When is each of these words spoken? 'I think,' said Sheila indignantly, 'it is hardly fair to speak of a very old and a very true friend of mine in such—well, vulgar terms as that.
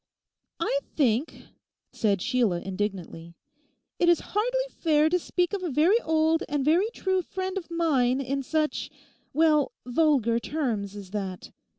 'I 0.59 0.79
think,' 0.95 1.43
said 1.93 2.23
Sheila 2.23 2.59
indignantly, 2.61 3.35
'it 3.99 4.09
is 4.09 4.19
hardly 4.33 4.67
fair 4.75 5.09
to 5.11 5.19
speak 5.19 5.53
of 5.53 5.61
a 5.61 5.69
very 5.69 6.01
old 6.01 6.41
and 6.49 6.61
a 6.67 6.71
very 6.71 6.89
true 6.89 7.21
friend 7.21 7.55
of 7.55 7.69
mine 7.69 8.19
in 8.19 8.41
such—well, 8.41 9.71
vulgar 9.85 10.39
terms 10.39 10.95
as 10.95 11.11
that. 11.11 11.51